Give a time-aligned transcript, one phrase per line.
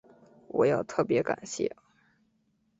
[0.47, 1.75] 我要特別感谢